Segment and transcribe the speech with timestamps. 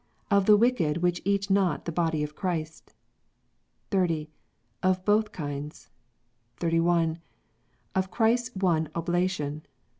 [0.31, 2.95] Of the Wicked which eat not the Body of Christ.
[3.91, 4.31] 30.
[4.81, 5.91] Of both kinds.
[6.59, 7.19] 31.
[7.93, 9.63] Of Christ s one Oblation.